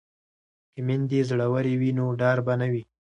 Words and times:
که 0.73 0.79
میندې 0.87 1.19
زړورې 1.29 1.73
وي 1.79 1.91
نو 1.97 2.05
ډار 2.21 2.37
به 2.45 2.53
نه 2.61 2.67
وي. 2.71 2.83